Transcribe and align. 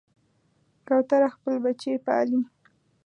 کوتره 0.87 1.29
خپل 1.35 1.55
بچي 1.63 1.91
پالي. 2.05 2.39